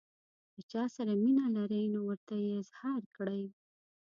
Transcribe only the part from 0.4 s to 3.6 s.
له چا سره مینه لرئ نو ورته یې اظهار کړئ.